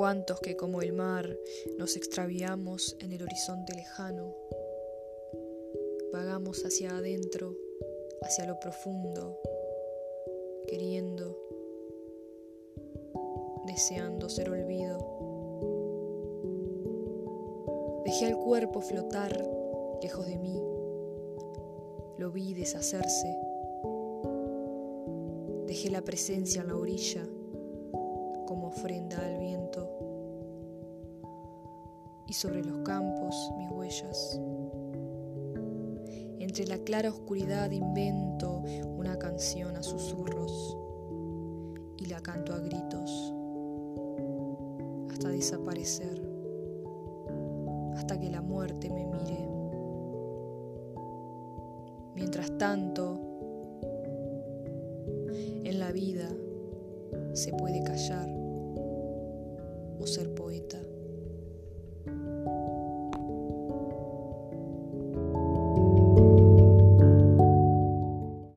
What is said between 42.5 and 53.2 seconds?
a gritos hasta desaparecer, hasta que la muerte me mire. Mientras tanto,